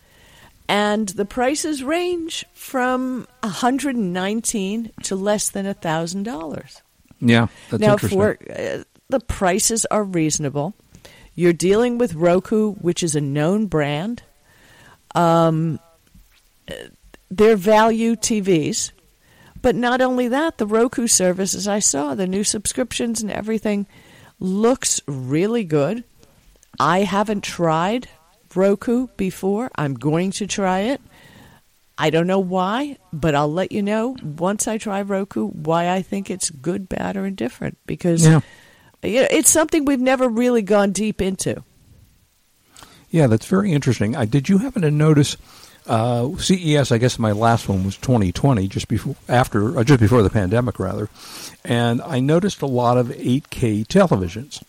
[0.69, 6.81] And the prices range from 119 to less than $1,000
[7.21, 10.75] Yeah, that's now, for uh, the prices are reasonable.
[11.37, 14.23] You're dealing with Roku, which is a known brand.
[15.15, 15.79] Um,
[17.31, 18.93] they're value TVs,
[19.63, 23.87] but not only that, the Roku service, as I saw, the new subscriptions and everything
[24.39, 26.05] looks really good.
[26.79, 28.09] I haven't tried
[28.55, 29.71] Roku before.
[29.77, 31.01] I'm going to try it.
[31.99, 36.03] I don't know why, but I'll let you know once I try Roku why I
[36.03, 37.79] think it's good, bad, or indifferent.
[37.87, 38.41] Because Yeah.
[39.03, 41.63] you know, it's something we've never really gone deep into.
[43.09, 44.15] Yeah, that's very interesting.
[44.15, 45.37] I, did you happen to notice
[45.87, 46.93] uh, CES?
[46.93, 50.79] I guess my last one was 2020, just before after, uh, just before the pandemic,
[50.79, 51.09] rather.
[51.65, 54.63] And I noticed a lot of 8K televisions.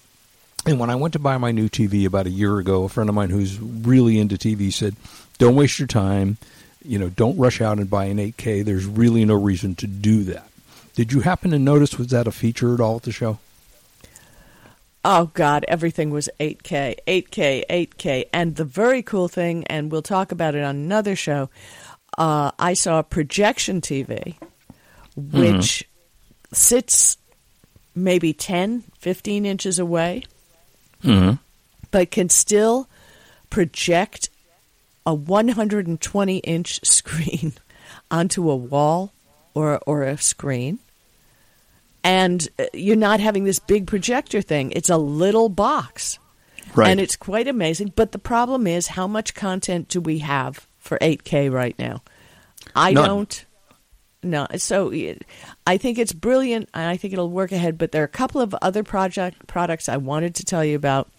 [0.66, 3.10] And when I went to buy my new TV about a year ago, a friend
[3.10, 4.96] of mine who's really into TV said,
[5.38, 6.38] "Don't waste your time.
[6.84, 8.64] You know, don't rush out and buy an 8K.
[8.64, 10.50] There's really no reason to do that."
[10.96, 13.40] Did you happen to notice was that a feature at all at the show?
[15.10, 20.34] Oh God, everything was 8K, 8K, 8K, and the very cool thing, and we'll talk
[20.34, 21.50] about it on another show.
[22.18, 24.36] Uh, I saw a projection TV,
[25.16, 25.88] which
[26.52, 27.18] sits
[27.96, 30.24] maybe 10, 15 inches away,
[31.04, 31.36] Mm-hmm.
[31.92, 32.90] but can still
[33.50, 34.30] project
[35.06, 37.54] a 120 inch screen
[38.12, 39.14] onto a wall
[39.54, 40.80] or or a screen
[42.08, 46.18] and uh, you're not having this big projector thing it's a little box
[46.76, 46.90] Right.
[46.90, 50.98] and it's quite amazing but the problem is how much content do we have for
[51.00, 52.02] 8k right now
[52.76, 53.06] i None.
[53.08, 53.46] don't
[54.24, 55.24] no so it-
[55.66, 58.42] i think it's brilliant and i think it'll work ahead but there are a couple
[58.42, 61.10] of other project products i wanted to tell you about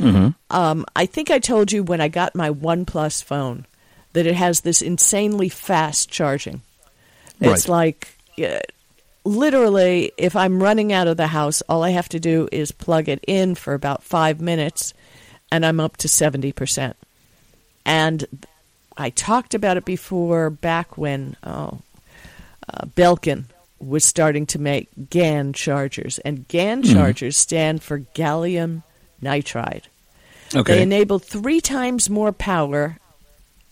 [0.00, 3.66] um, I think I told you when I got my OnePlus phone
[4.12, 6.62] that it has this insanely fast charging.
[7.40, 7.68] It's Right.
[7.68, 8.16] like
[9.28, 13.08] literally, if I'm running out of the house, all I have to do is plug
[13.08, 14.94] it in for about five minutes,
[15.52, 16.96] and I'm up to seventy percent.
[17.84, 18.24] And
[18.96, 21.80] I talked about it before, back when oh,
[22.68, 23.44] uh, Belkin
[23.78, 26.94] was starting to make GaN chargers, and GaN Mm-hmm.
[26.94, 28.82] chargers stand for gallium
[29.22, 29.84] nitride.
[30.54, 30.76] Okay.
[30.76, 32.98] They enable three times more power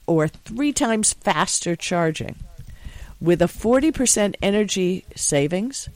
[0.06, 2.36] or three times faster charging
[3.20, 5.88] with a 40% energy savings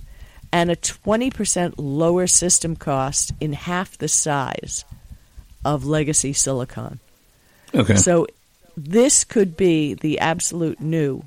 [0.53, 4.85] and a 20% lower system cost in half the size
[5.65, 6.99] of legacy silicon.
[7.75, 7.97] okay.
[7.97, 8.27] So
[8.77, 11.25] this could be the absolute new,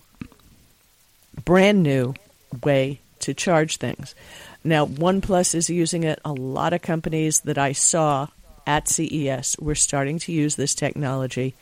[1.45, 2.15] brand new
[2.63, 4.15] way to charge things.
[4.63, 6.19] Now, OnePlus is using it.
[6.25, 8.27] A lot of companies that I saw
[8.65, 11.53] at CES were starting to use this technology.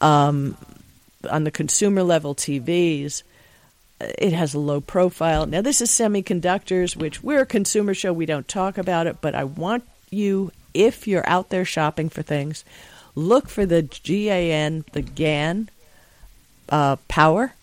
[0.00, 0.56] Um,
[1.30, 3.22] on the consumer level TVs,
[4.00, 5.46] it has a low profile.
[5.46, 8.12] Now, this is semiconductors, which we're a consumer show.
[8.12, 12.22] We don't talk about it, but I want you, if you're out there shopping for
[12.22, 12.64] things,
[13.14, 15.70] look for the GaN, the GaN
[16.68, 17.54] uh, power,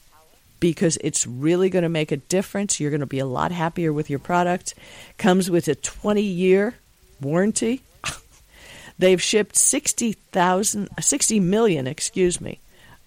[0.60, 2.80] because it's really going to make a difference.
[2.80, 4.74] You're going to be a lot happier with your product.
[5.18, 6.76] Comes with a 20 year
[7.22, 7.82] warranty.
[8.98, 12.60] They've shipped 60,000, 60 million, excuse me,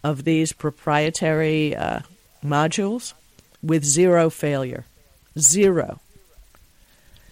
[0.04, 2.00] of these proprietary uh,
[2.46, 3.12] modules
[3.62, 4.84] with zero failure.
[5.38, 6.00] Zero.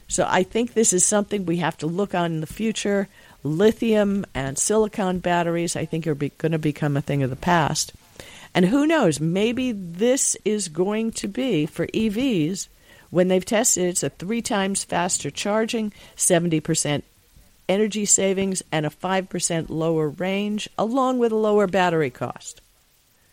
[0.09, 3.09] So I think this is something we have to look on in the future.
[3.43, 7.37] Lithium and silicon batteries, I think, are be- going to become a thing of the
[7.37, 7.93] past.
[8.55, 12.69] And who knows, maybe this is going to be for EVs
[13.11, 17.03] when they've tested it's a three times faster charging, 70%
[17.69, 22.61] energy savings, and a 5% lower range, along with a lower battery cost.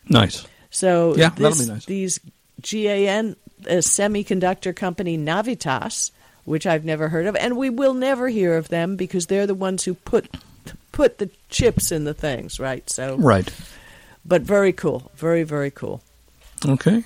[0.08, 0.46] nice.
[0.72, 1.84] So Yeah, that'll this, be nice.
[1.84, 2.20] these
[2.60, 6.10] GaN a semiconductor company Navitas,
[6.44, 9.54] which I've never heard of, and we will never hear of them because they're the
[9.54, 10.28] ones who put
[10.90, 12.88] put the chips in the things, right?
[12.90, 13.48] So, Right.
[14.24, 16.02] but very cool, very very cool.
[16.66, 17.04] Okay.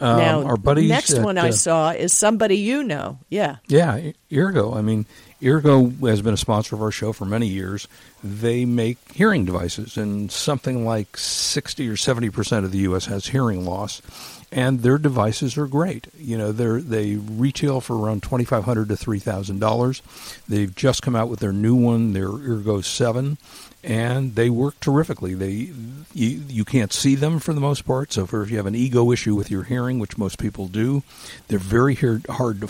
[0.00, 0.88] Um, now, our buddies.
[0.88, 3.18] next at, one I uh, saw is somebody you know.
[3.28, 4.76] Yeah, Yeah, Eargo.
[4.76, 5.06] I mean,
[5.40, 7.86] Eargo has been a sponsor of our show for many years.
[8.24, 13.06] They make hearing devices, and something like 60 or 70 percent of the U.S.
[13.06, 14.02] has hearing loss.
[14.50, 16.08] And their devices are great.
[16.16, 20.00] You know, they they retail for around twenty five hundred to three thousand dollars.
[20.48, 23.36] They've just come out with their new one, their Eargo Seven,
[23.84, 25.34] and they work terrifically.
[25.34, 25.70] They
[26.14, 28.10] you, you can't see them for the most part.
[28.14, 31.02] So, if you have an ego issue with your hearing, which most people do,
[31.48, 32.68] they're very hard to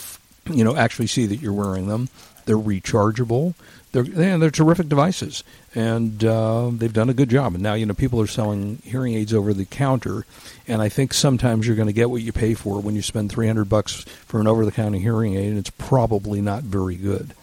[0.53, 2.09] you know actually see that you're wearing them.
[2.49, 3.53] They're rechargeable.
[3.93, 5.45] They're yeah, they're terrific devices,
[5.75, 7.53] and uh, they've done a good job.
[7.55, 10.25] And now you know people are selling hearing aids over the counter,
[10.67, 13.31] and I think sometimes you're going to get what you pay for when you spend
[13.31, 17.35] 300 bucks for an over the counter hearing aid, and it's probably not very good.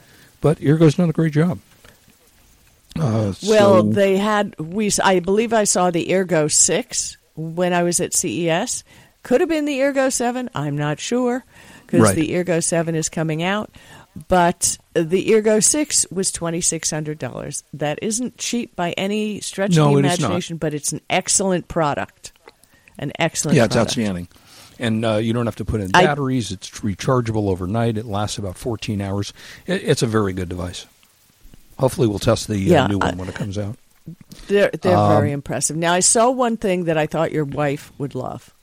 [0.41, 1.59] But Eargo's done a great job.
[2.97, 4.91] Uh, Well, so- they had we.
[5.03, 8.83] I believe I saw the Eargo Six when I was at CES.
[9.23, 10.49] Could have been the Eargo Seven.
[10.53, 11.43] I'm not sure
[11.85, 12.15] because Right.
[12.15, 13.71] the Eargo Seven is coming out.
[14.27, 17.63] But the Eargo Six was twenty six hundred dollars.
[17.73, 20.25] That isn't cheap by any stretch No, of it the is not.
[20.27, 22.31] imagination, but it's an excellent product.
[22.97, 23.57] An excellent.
[23.57, 23.89] yeah, it's product.
[23.89, 24.27] outstanding.
[24.79, 26.51] And uh, you don't have to put in I- batteries.
[26.51, 27.97] it's rechargeable overnight.
[27.97, 29.33] It lasts about 14 hours.
[29.67, 30.85] It, it's a very good device.
[31.77, 33.77] Hopefully, we'll test the Yeah, uh, new I- one when it comes out.
[34.47, 35.75] They're they're Um, very impressive.
[35.75, 38.53] Now I saw one thing that I thought your wife would love.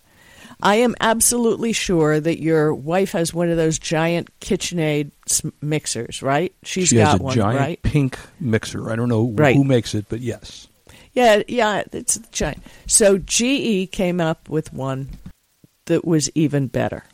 [0.63, 5.11] I am absolutely sure that your wife has one of those giant KitchenAid
[5.61, 6.55] mixers, right?
[6.63, 7.83] She's she got has a one, giant right?
[7.83, 8.91] pink mixer.
[8.91, 9.57] I don't know Right.
[9.57, 10.69] who makes it, but yes.
[11.15, 12.63] Yeah, yeah, it's giant.
[12.87, 15.11] So GE came up with one
[15.87, 17.05] that was even better.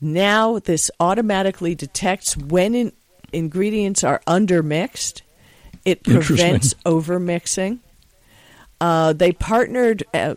[0.00, 2.92] Now this automatically detects when in,
[3.32, 5.20] ingredients are undermixed.
[5.84, 7.80] It prevents overmixing.
[8.80, 10.02] Uh, they partnered.
[10.14, 10.34] Uh,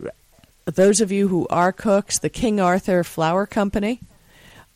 [0.66, 4.00] those of you who are cooks, the King Arthur Flour Company.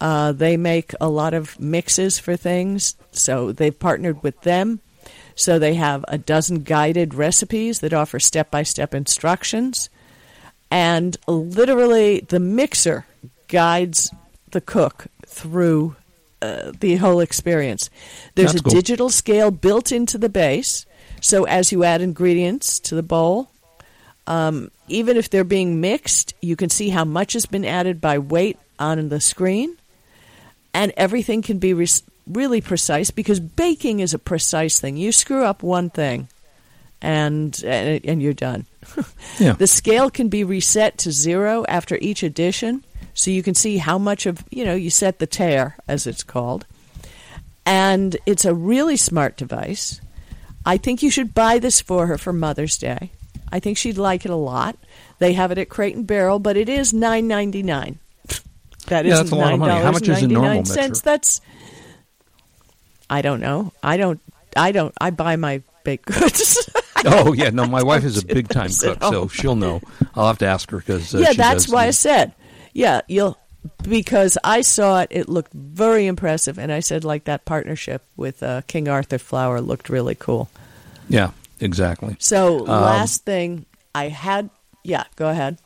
[0.01, 4.81] Uh, they make a lot of mixes for things, so they've partnered with them.
[5.35, 9.91] So they have a dozen guided recipes that offer step by step instructions.
[10.71, 13.05] And literally, the mixer
[13.49, 14.11] guides
[14.53, 15.97] the cook through
[16.41, 17.91] uh, the whole experience.
[18.35, 18.75] There's That's a cool.
[18.75, 20.87] digital scale built into the base.
[21.21, 23.50] So as you add ingredients to the bowl,
[24.31, 28.21] um, even if they're being mixed, you can see how much has been added by
[28.21, 29.77] weight on the screen.
[30.73, 34.97] And everything can be res- really precise because baking is a precise thing.
[34.97, 36.29] You screw up one thing,
[37.03, 38.67] and and, and you're done.
[39.39, 39.53] Yeah.
[39.53, 43.97] The scale can be reset to zero after each addition, so you can see how
[43.99, 46.67] much of you know you set the tare as it's called,
[47.65, 50.01] and it's a really smart device.
[50.67, 53.11] I think you should buy this for her for Mother's Day.
[53.53, 54.77] I think she'd like it a lot.
[55.19, 57.99] They have it at Crate and Barrel, but it is nine ninety nine.
[58.87, 59.83] That yeah, that's a lot of money.
[59.83, 60.89] How much is a normal $9.99.
[60.89, 61.03] mixer?
[61.03, 61.41] That's
[63.09, 63.73] I don't know.
[63.83, 64.21] I don't.
[64.57, 64.95] I don't.
[65.01, 66.71] I buy my baked goods.
[67.03, 69.81] Oh yeah, no, my wife is a big time cook, so she'll know.
[70.15, 72.35] I'll have to ask her because uh, yeah, that's why I said.
[72.75, 73.39] Yeah, you'll
[73.83, 75.09] because I saw it.
[75.11, 79.63] It looked very impressive, and I said like that partnership with uh, King Arthur Flour
[79.63, 80.51] looked really cool.
[81.09, 81.31] Yeah,
[81.61, 82.17] exactly.
[82.19, 84.51] So Um, last thing I had.
[84.85, 85.59] Yeah, go ahead.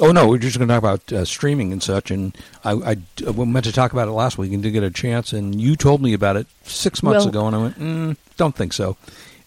[0.00, 2.10] Oh no, we're just going to talk about uh, streaming and such.
[2.10, 4.90] And I, I, I meant to talk about it last week and didn't get a
[4.90, 5.32] chance.
[5.32, 8.54] And you told me about it six months Well- ago, and I went, mm, don't
[8.56, 8.96] think so.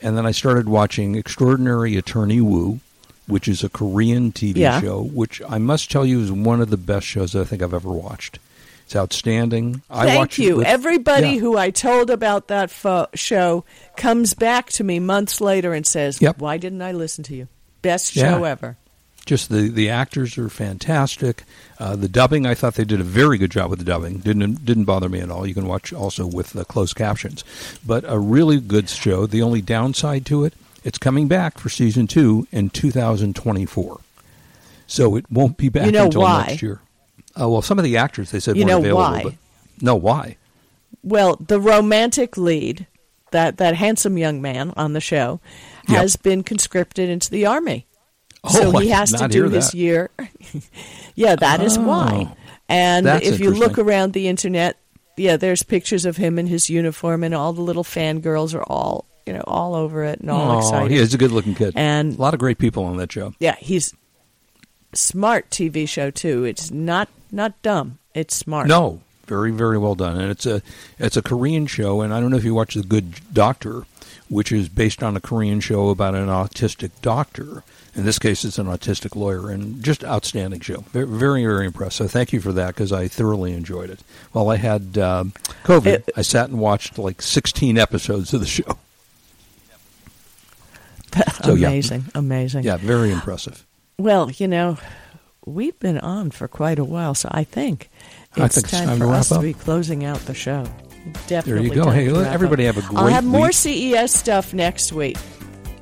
[0.02, 2.80] And then I started watching Extraordinary Attorney Woo,
[3.28, 4.80] which is a Korean TV Yeah.
[4.82, 7.64] show, which I must tell you is one of the best shows that I think
[7.64, 8.38] I've ever watched.
[8.86, 9.82] It's outstanding.
[9.90, 10.58] I Thank you.
[10.58, 11.40] with- Everybody Yeah.
[11.40, 13.66] who I told about that fo- show
[13.98, 16.38] comes back to me months later and says, Yep.
[16.40, 17.48] "Why didn't I listen to you?
[17.82, 18.32] Best Yeah.
[18.38, 18.78] show ever."
[19.26, 21.46] just the the actors are fantastic.
[21.80, 24.20] Uh, the dubbing, I thought they did a very good job with the dubbing.
[24.20, 25.48] Didn't didn't bother me at all.
[25.48, 27.44] You can watch also with the closed captions,
[27.84, 29.26] but a really good show.
[29.26, 34.00] The only downside to it, it's coming back for season two in 2024,
[34.86, 36.46] so it won't be back You know until why?
[36.50, 36.82] next year.
[37.40, 39.24] Uh, well, some of the actors they said You weren't know available, why?
[39.24, 39.34] but
[39.82, 40.38] no, why?
[41.04, 42.88] Well, the romantic lead,
[43.32, 45.40] that that handsome young man on the show,
[45.88, 45.98] Yep.
[46.02, 47.86] has been conscripted into the army.
[48.44, 49.78] Oh, so he has to do hear his that.
[49.78, 50.10] year.
[51.16, 52.28] yeah, that is why.
[52.32, 52.38] Oh.
[52.70, 54.78] And if you look around the internet,
[55.18, 59.06] yeah, there's pictures of him in his uniform, and all the little fangirls are all
[59.26, 60.92] you know all over it and all Oh, excited.
[60.92, 61.74] he is a good looking kid.
[61.76, 63.34] And a lot of great people on that show.
[63.40, 63.94] yeah, he's
[64.96, 66.44] smart TV show too.
[66.44, 68.00] It's not not dumb.
[68.14, 68.68] It's smart.
[68.68, 70.62] No, very very well done, and it's a
[71.00, 73.86] it's a Korean show, and I don't know if you watch The Good Doctor,
[74.30, 77.64] which is based on a Korean show about an autistic doctor.
[77.96, 80.82] In this case, it's an autistic lawyer, and just outstanding show.
[80.92, 81.96] Very very, very impressed.
[81.98, 84.02] So thank you for that because I thoroughly enjoyed it.
[84.34, 85.32] While I had um,
[85.64, 88.78] COVID, It- I sat and watched like 16 episodes of the show.
[91.46, 91.68] So, yeah.
[91.70, 92.64] amazing, amazing.
[92.66, 93.65] Yeah, very impressive.
[93.98, 94.78] Well, you know,
[95.46, 97.90] we've been on for quite a while, so I think
[98.36, 99.40] it's I think it's time, time for wrap us up.
[99.40, 100.66] to be closing out the show.
[101.28, 101.70] Definitely.
[101.70, 101.86] go.
[101.86, 102.76] time Hey, to let wrap everybody up.
[102.76, 103.54] have a I'll have more week.
[103.54, 105.18] CES stuff next week.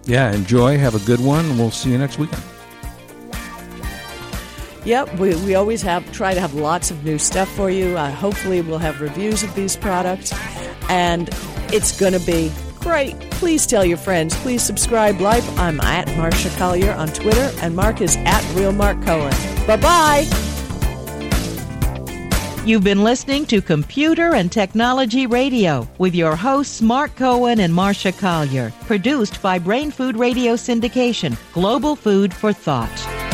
[0.05, 0.77] Yeah, enjoy.
[0.77, 1.45] Have a good one.
[1.45, 2.43] and We'll see you next weekend.
[4.85, 7.97] Yep, we, we always have try to have lots of new stuff for you.
[7.97, 10.33] Uh, hopefully, we'll have reviews of these products,
[10.89, 11.29] and
[11.71, 12.51] it's going to be
[12.83, 13.19] great.
[13.31, 14.35] Please tell your friends.
[14.37, 15.19] Please subscribe.
[15.19, 15.43] Like.
[15.57, 19.33] I'm at Marsha Collier on Twitter, and Marc is at Real Marc Cohen.
[19.65, 20.53] Bye bye.
[22.65, 28.17] You've been listening to Computer and Technology Radio with your hosts Marc Cohen and Marsha
[28.17, 33.32] Collier, produced by Brain Food Radio Syndication, Global Food for Thought.